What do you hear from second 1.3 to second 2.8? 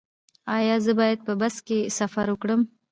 بس کې سفر وکړم؟